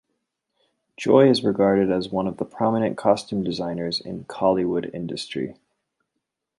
[0.97, 5.53] Joy is regarded as one of the prominent costume designers in Kollywood industry.